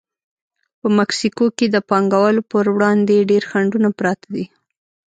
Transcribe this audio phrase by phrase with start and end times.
[0.79, 4.45] په مکسیکو کې د پانګوالو پر وړاندې ډېر خنډونه پراته دي.